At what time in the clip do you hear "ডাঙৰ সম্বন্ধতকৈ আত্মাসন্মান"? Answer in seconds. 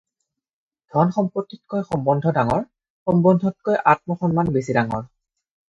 2.39-4.53